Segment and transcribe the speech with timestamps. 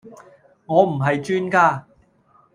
[0.65, 1.85] 我唔係專家